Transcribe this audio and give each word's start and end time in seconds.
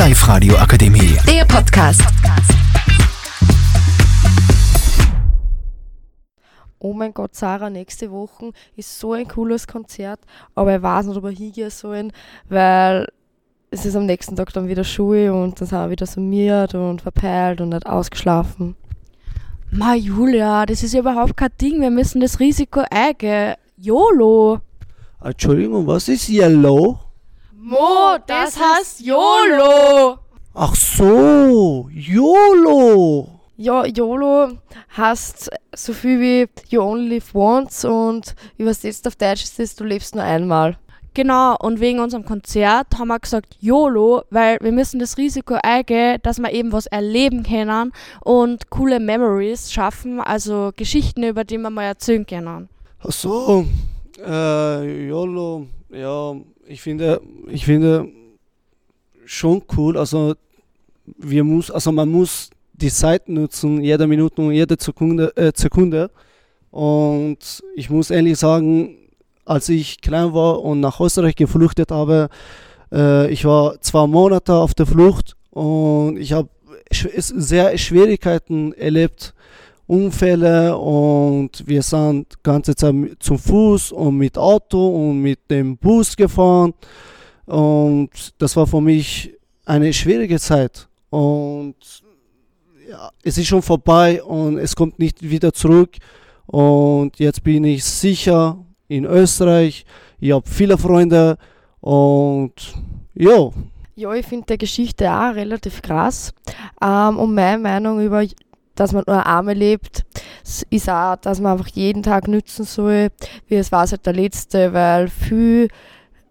Live-Radio 0.00 0.56
Akademie. 0.56 1.18
Der 1.26 1.44
Podcast. 1.44 2.00
Oh 6.78 6.94
mein 6.94 7.12
Gott, 7.12 7.34
Sarah, 7.34 7.68
nächste 7.68 8.10
Woche 8.10 8.52
ist 8.76 8.98
so 8.98 9.12
ein 9.12 9.28
cooles 9.28 9.66
Konzert, 9.66 10.20
aber 10.54 10.76
ich 10.76 10.80
weiß 10.80 11.04
nicht, 11.04 11.18
ob 11.18 11.24
wir 11.24 11.30
hingehen 11.32 11.68
sollen, 11.68 12.12
weil 12.48 13.08
es 13.70 13.84
ist 13.84 13.94
am 13.94 14.06
nächsten 14.06 14.36
Tag 14.36 14.54
dann 14.54 14.68
wieder 14.68 14.84
Schule 14.84 15.34
und 15.34 15.60
dann 15.60 15.68
sind 15.68 15.78
wir 15.78 15.90
wieder 15.90 16.06
summiert 16.06 16.74
und 16.74 17.02
verpeilt 17.02 17.60
und 17.60 17.68
nicht 17.68 17.84
ausgeschlafen. 17.84 18.76
Ma 19.70 19.94
Julia, 19.96 20.64
das 20.64 20.82
ist 20.82 20.94
überhaupt 20.94 21.36
kein 21.36 21.50
Ding. 21.60 21.78
Wir 21.82 21.90
müssen 21.90 22.22
das 22.22 22.40
Risiko 22.40 22.84
eingehen. 22.90 23.56
YOLO. 23.76 24.60
Entschuldigung, 25.22 25.86
was 25.86 26.08
ist 26.08 26.30
Yellow? 26.30 27.09
Mo, 27.62 28.16
das 28.26 28.58
heißt 28.58 29.02
YOLO. 29.02 30.18
Ach 30.54 30.74
so, 30.74 31.90
YOLO. 31.92 33.28
Ja, 33.58 33.84
YOLO 33.84 34.52
heißt 34.96 35.50
so 35.76 35.92
viel 35.92 36.20
wie 36.20 36.48
You 36.70 36.80
only 36.80 37.16
live 37.16 37.34
once 37.34 37.84
und 37.84 38.34
übersetzt 38.56 39.06
auf 39.06 39.16
Deutsch 39.16 39.44
ist 39.44 39.60
es, 39.60 39.76
du 39.76 39.84
lebst 39.84 40.14
nur 40.14 40.24
einmal. 40.24 40.78
Genau, 41.12 41.54
und 41.60 41.80
wegen 41.80 41.98
unserem 41.98 42.24
Konzert 42.24 42.98
haben 42.98 43.08
wir 43.08 43.20
gesagt 43.20 43.58
YOLO, 43.60 44.22
weil 44.30 44.56
wir 44.62 44.72
müssen 44.72 44.98
das 44.98 45.18
Risiko 45.18 45.58
eingehen, 45.62 46.18
dass 46.22 46.38
wir 46.38 46.50
eben 46.54 46.72
was 46.72 46.86
erleben 46.86 47.42
können 47.42 47.92
und 48.24 48.70
coole 48.70 49.00
Memories 49.00 49.70
schaffen, 49.70 50.18
also 50.18 50.72
Geschichten, 50.76 51.24
über 51.24 51.44
die 51.44 51.58
wir 51.58 51.68
mal 51.68 51.84
erzählen 51.84 52.24
können. 52.24 52.70
Ach 53.06 53.12
so, 53.12 53.66
äh, 54.18 55.08
YOLO, 55.08 55.66
ja, 55.90 56.36
ich 56.70 56.82
finde, 56.82 57.20
ich 57.48 57.64
finde 57.64 58.08
schon 59.24 59.62
cool, 59.76 59.98
also 59.98 60.34
wir 61.18 61.42
muss, 61.42 61.70
also 61.70 61.90
man 61.90 62.08
muss 62.08 62.50
die 62.72 62.90
Zeit 62.90 63.28
nutzen, 63.28 63.82
jede 63.82 64.06
Minute 64.06 64.40
und 64.40 64.52
jede 64.52 64.76
Sekunde, 64.78 65.36
äh, 65.36 65.52
Sekunde. 65.54 66.10
Und 66.70 67.62
ich 67.74 67.90
muss 67.90 68.10
ehrlich 68.10 68.38
sagen, 68.38 68.96
als 69.44 69.68
ich 69.68 70.00
klein 70.00 70.32
war 70.32 70.62
und 70.62 70.78
nach 70.80 71.00
Österreich 71.00 71.34
geflüchtet 71.34 71.90
habe, 71.90 72.28
äh, 72.92 73.30
ich 73.30 73.44
war 73.44 73.80
zwei 73.80 74.06
Monate 74.06 74.54
auf 74.54 74.72
der 74.74 74.86
Flucht 74.86 75.36
und 75.50 76.18
ich 76.18 76.32
habe 76.32 76.48
sehr 76.92 77.76
Schwierigkeiten 77.78 78.72
erlebt, 78.74 79.34
Unfälle 79.90 80.76
und 80.76 81.66
wir 81.66 81.82
sind 81.82 82.42
ganze 82.42 82.74
Zeit 82.74 82.94
zum 83.18 83.38
Fuß 83.38 83.92
und 83.92 84.16
mit 84.16 84.38
Auto 84.38 84.88
und 84.88 85.20
mit 85.20 85.50
dem 85.50 85.76
Bus 85.76 86.16
gefahren 86.16 86.74
und 87.46 88.10
das 88.38 88.56
war 88.56 88.66
für 88.66 88.80
mich 88.80 89.32
eine 89.64 89.92
schwierige 89.92 90.38
Zeit 90.38 90.88
und 91.10 91.74
ja, 92.90 93.10
es 93.22 93.38
ist 93.38 93.46
schon 93.46 93.62
vorbei 93.62 94.22
und 94.22 94.58
es 94.58 94.74
kommt 94.74 94.98
nicht 94.98 95.22
wieder 95.22 95.52
zurück. 95.52 95.96
Und 96.46 97.18
jetzt 97.20 97.44
bin 97.44 97.62
ich 97.64 97.84
sicher 97.84 98.58
in 98.88 99.04
Österreich. 99.04 99.84
Ich 100.18 100.32
habe 100.32 100.48
viele 100.48 100.76
Freunde 100.76 101.38
und 101.80 102.52
ja. 103.14 103.50
Ja, 103.94 104.12
ich 104.14 104.26
finde 104.26 104.46
die 104.50 104.58
Geschichte 104.58 105.08
auch 105.08 105.34
relativ 105.34 105.82
krass. 105.82 106.32
Ähm, 106.82 107.18
und 107.18 107.34
meine 107.34 107.58
Meinung 107.58 108.00
über, 108.00 108.24
dass 108.74 108.92
man 108.92 109.04
nur 109.06 109.26
Arme 109.26 109.54
lebt, 109.54 110.04
ist 110.70 110.88
auch, 110.88 111.16
dass 111.16 111.40
man 111.40 111.52
einfach 111.52 111.68
jeden 111.68 112.02
Tag 112.02 112.28
nützen 112.28 112.64
soll, 112.64 113.08
wie 113.46 113.56
es 113.56 113.72
war 113.72 113.86
seit 113.86 114.06
der 114.06 114.14
letzte, 114.14 114.72
weil 114.72 115.08
viel 115.08 115.68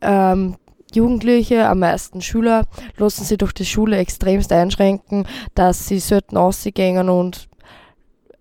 ähm, 0.00 0.56
Jugendliche, 0.94 1.68
am 1.68 1.78
meisten 1.78 2.20
Schüler, 2.20 2.64
lassen 2.96 3.24
sich 3.24 3.38
durch 3.38 3.52
die 3.52 3.64
Schule 3.64 3.96
extremst 3.96 4.52
einschränken, 4.52 5.26
dass 5.54 5.86
sie 5.86 6.00
sollten 6.00 6.36
rausgehen 6.36 7.08
und 7.08 7.48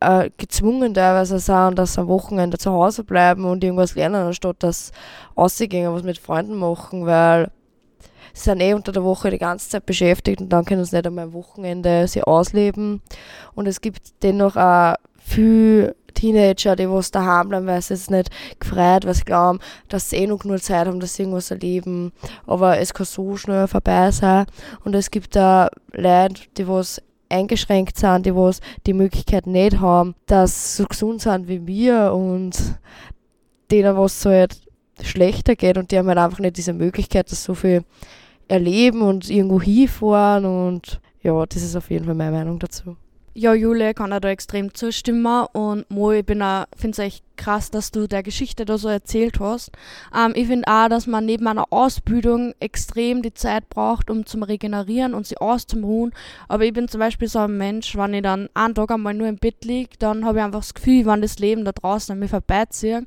äh, 0.00 0.30
gezwungen 0.36 0.94
teilweise 0.94 1.38
sind, 1.38 1.78
dass 1.78 1.94
sie 1.94 2.00
am 2.00 2.08
Wochenende 2.08 2.58
zu 2.58 2.72
Hause 2.72 3.04
bleiben 3.04 3.44
und 3.44 3.62
irgendwas 3.62 3.94
lernen, 3.94 4.26
anstatt 4.26 4.56
dass 4.60 4.92
rausgehen, 5.36 5.92
was 5.92 6.02
mit 6.02 6.18
Freunden 6.18 6.56
machen, 6.56 7.06
weil 7.06 7.50
sind 8.32 8.60
eh 8.60 8.74
unter 8.74 8.92
der 8.92 9.04
Woche 9.04 9.30
die 9.30 9.38
ganze 9.38 9.68
Zeit 9.68 9.86
beschäftigt 9.86 10.40
und 10.40 10.50
dann 10.50 10.64
können 10.64 10.84
sie 10.84 10.96
nicht 10.96 11.06
einmal 11.06 11.24
am 11.24 11.32
Wochenende 11.32 12.06
sie 12.08 12.22
ausleben. 12.22 13.02
Und 13.54 13.66
es 13.66 13.80
gibt 13.80 14.22
dennoch 14.22 14.56
auch 14.56 14.94
viel 15.18 15.94
Teenager, 16.14 16.76
die 16.76 16.88
was 16.88 17.10
daheim 17.10 17.48
bleiben, 17.48 17.66
weil 17.66 17.82
sie 17.82 17.94
es 17.94 18.10
nicht 18.10 18.30
gefreut, 18.58 19.06
weil 19.06 19.14
sie 19.14 19.24
glauben, 19.24 19.60
dass 19.88 20.10
sie 20.10 20.16
eh 20.16 20.26
noch 20.26 20.44
nur 20.44 20.60
Zeit 20.60 20.86
haben, 20.86 21.00
dass 21.00 21.14
sie 21.14 21.22
irgendwas 21.22 21.50
erleben. 21.50 22.12
Aber 22.46 22.78
es 22.78 22.92
kann 22.92 23.06
so 23.06 23.36
schnell 23.36 23.66
vorbei 23.68 24.10
sein. 24.10 24.46
Und 24.84 24.94
es 24.94 25.10
gibt 25.10 25.36
da 25.36 25.68
Leute, 25.92 26.42
die 26.56 26.68
was 26.68 27.00
eingeschränkt 27.28 27.96
sind, 27.96 28.26
die 28.26 28.34
was 28.34 28.60
die 28.86 28.92
Möglichkeit 28.92 29.46
nicht 29.46 29.80
haben, 29.80 30.14
dass 30.26 30.76
sie 30.76 30.82
so 30.82 30.88
gesund 30.88 31.22
sind 31.22 31.48
wie 31.48 31.66
wir 31.66 32.12
und 32.12 32.56
denen 33.70 33.96
was 33.96 34.20
so 34.20 34.30
halt 34.30 34.60
schlechter 35.04 35.56
geht 35.56 35.78
und 35.78 35.90
die 35.90 35.98
haben 35.98 36.08
halt 36.08 36.18
einfach 36.18 36.38
nicht 36.38 36.56
diese 36.56 36.72
Möglichkeit, 36.72 37.30
dass 37.30 37.44
so 37.44 37.54
viel 37.54 37.84
erleben 38.48 39.02
und 39.02 39.30
irgendwo 39.30 39.60
hinfahren 39.60 40.44
und 40.44 41.00
ja, 41.22 41.44
das 41.46 41.62
ist 41.62 41.76
auf 41.76 41.90
jeden 41.90 42.06
Fall 42.06 42.14
meine 42.14 42.32
Meinung 42.32 42.58
dazu. 42.58 42.96
Ja, 43.32 43.54
Jule, 43.54 43.94
kann 43.94 44.10
da 44.10 44.28
extrem 44.28 44.74
zustimmen 44.74 45.46
und 45.52 45.88
Mo, 45.88 46.10
ich 46.10 46.26
bin 46.26 46.42
finde 46.76 46.90
es 46.90 46.98
echt 46.98 47.24
krass, 47.36 47.70
dass 47.70 47.92
du 47.92 48.08
der 48.08 48.24
Geschichte 48.24 48.64
da 48.64 48.76
so 48.76 48.88
erzählt 48.88 49.38
hast. 49.38 49.70
Ähm, 50.12 50.32
ich 50.34 50.48
finde 50.48 50.66
auch, 50.66 50.88
dass 50.88 51.06
man 51.06 51.26
neben 51.26 51.46
einer 51.46 51.66
Ausbildung 51.70 52.54
extrem 52.58 53.22
die 53.22 53.32
Zeit 53.32 53.68
braucht, 53.70 54.10
um 54.10 54.26
zum 54.26 54.42
Regenerieren 54.42 55.14
und 55.14 55.28
sich 55.28 55.40
auszuruhen. 55.40 56.12
Aber 56.48 56.64
ich 56.64 56.72
bin 56.72 56.88
zum 56.88 56.98
Beispiel 56.98 57.28
so 57.28 57.38
ein 57.38 57.56
Mensch, 57.56 57.96
wenn 57.96 58.14
ich 58.14 58.22
dann 58.22 58.48
einen 58.54 58.74
Tag 58.74 58.90
einmal 58.90 59.14
nur 59.14 59.28
im 59.28 59.36
Bett 59.36 59.64
liege, 59.64 59.90
dann 60.00 60.24
habe 60.24 60.38
ich 60.38 60.44
einfach 60.44 60.60
das 60.60 60.74
Gefühl, 60.74 61.06
wann 61.06 61.22
das 61.22 61.38
Leben 61.38 61.64
da 61.64 61.70
draußen 61.70 62.12
an 62.12 62.18
mir 62.18 62.28
vorbeizieht. 62.28 63.06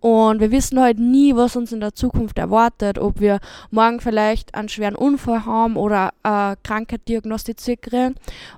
Und 0.00 0.40
wir 0.40 0.50
wissen 0.52 0.80
halt 0.80 0.98
nie, 0.98 1.34
was 1.34 1.56
uns 1.56 1.72
in 1.72 1.80
der 1.80 1.94
Zukunft 1.94 2.38
erwartet, 2.38 2.98
ob 2.98 3.20
wir 3.20 3.40
morgen 3.70 4.00
vielleicht 4.00 4.54
einen 4.54 4.68
schweren 4.68 4.94
Unfall 4.94 5.44
haben 5.44 5.76
oder 5.76 6.10
eine 6.22 6.56
Krankheit 6.62 7.08
diagnostiziert 7.08 7.82
kriegen. 7.82 8.14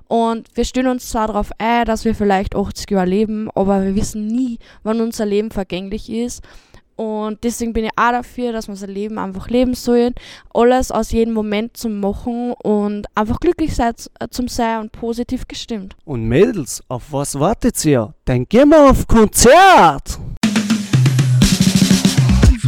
Und 0.07 0.47
wir 0.53 0.65
stellen 0.65 0.87
uns 0.87 1.09
zwar 1.09 1.27
darauf 1.27 1.51
ein, 1.57 1.85
dass 1.85 2.05
wir 2.05 2.13
vielleicht 2.13 2.55
80 2.55 2.91
Jahre 2.91 3.07
leben, 3.07 3.49
aber 3.55 3.83
wir 3.83 3.95
wissen 3.95 4.27
nie, 4.27 4.59
wann 4.83 5.01
unser 5.01 5.25
Leben 5.25 5.51
vergänglich 5.51 6.11
ist. 6.11 6.43
Und 6.95 7.43
deswegen 7.43 7.73
bin 7.73 7.85
ich 7.85 7.91
auch 7.95 8.11
dafür, 8.11 8.51
dass 8.51 8.67
wir 8.67 8.73
unser 8.73 8.85
Leben 8.85 9.17
einfach 9.17 9.49
leben 9.49 9.73
sollen, 9.73 10.13
alles 10.53 10.91
aus 10.91 11.11
jedem 11.11 11.33
Moment 11.33 11.75
zu 11.75 11.89
machen 11.89 12.53
und 12.61 13.07
einfach 13.15 13.39
glücklich 13.39 13.75
sein, 13.75 13.93
zum 14.29 14.47
sein 14.47 14.81
und 14.81 14.91
positiv 14.91 15.47
gestimmt. 15.47 15.95
Und 16.05 16.25
Mädels, 16.27 16.83
auf 16.89 17.11
was 17.11 17.39
wartet 17.39 17.83
ihr? 17.85 18.13
Dann 18.25 18.45
gehen 18.47 18.69
wir 18.69 18.91
auf 18.91 19.07
Konzert! 19.07 20.20